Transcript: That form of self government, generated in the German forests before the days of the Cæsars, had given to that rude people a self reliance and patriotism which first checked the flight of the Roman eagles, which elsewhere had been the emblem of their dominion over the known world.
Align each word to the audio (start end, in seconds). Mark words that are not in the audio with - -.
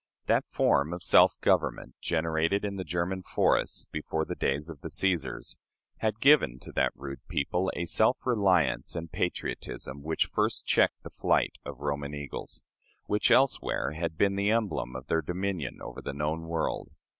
That 0.25 0.47
form 0.49 0.93
of 0.93 1.03
self 1.03 1.39
government, 1.41 1.93
generated 2.01 2.65
in 2.65 2.75
the 2.75 2.83
German 2.83 3.21
forests 3.21 3.85
before 3.85 4.25
the 4.25 4.33
days 4.33 4.67
of 4.67 4.81
the 4.81 4.87
Cæsars, 4.87 5.55
had 5.99 6.19
given 6.19 6.57
to 6.61 6.71
that 6.71 6.91
rude 6.95 7.19
people 7.27 7.71
a 7.75 7.85
self 7.85 8.17
reliance 8.25 8.95
and 8.95 9.11
patriotism 9.11 10.01
which 10.01 10.25
first 10.25 10.65
checked 10.65 11.03
the 11.03 11.11
flight 11.11 11.55
of 11.63 11.77
the 11.77 11.83
Roman 11.83 12.15
eagles, 12.15 12.63
which 13.05 13.29
elsewhere 13.29 13.91
had 13.91 14.17
been 14.17 14.37
the 14.37 14.49
emblem 14.49 14.95
of 14.95 15.05
their 15.05 15.21
dominion 15.21 15.83
over 15.83 16.01
the 16.01 16.13
known 16.13 16.47
world. 16.47 16.89